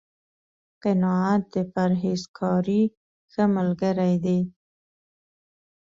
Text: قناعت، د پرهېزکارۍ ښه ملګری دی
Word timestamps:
قناعت، 0.83 1.43
د 1.53 1.55
پرهېزکارۍ 1.73 2.83
ښه 3.31 3.43
ملګری 3.55 4.15
دی 4.25 4.39